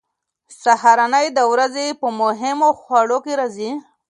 سهارنۍ 0.61 1.27
د 1.37 1.39
ورځې 1.51 1.85
په 2.01 2.07
مهمو 2.21 2.69
خوړو 2.79 3.17
کې 3.25 3.33
راځي. 3.39 3.71